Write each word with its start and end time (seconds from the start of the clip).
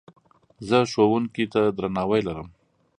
زه 0.67 0.77
ښوونکي 0.91 1.45
ته 1.53 1.61
درناوی 1.77 2.21
لرم. 2.27 2.47